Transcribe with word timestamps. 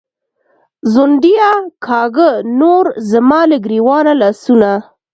“ځونډیه”کاږه 0.91 2.29
نور 2.59 2.85
زما 3.11 3.39
له 3.49 3.57
ګرېوانه 3.65 4.13
لاسونه 4.21 4.71